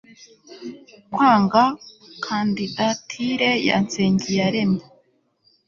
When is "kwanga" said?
1.13-1.63